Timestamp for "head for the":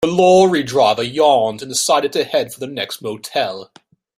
2.23-2.65